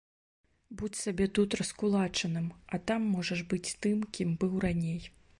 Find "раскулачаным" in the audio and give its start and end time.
1.59-2.47